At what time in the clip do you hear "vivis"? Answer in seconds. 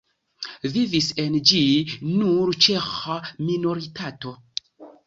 0.77-1.09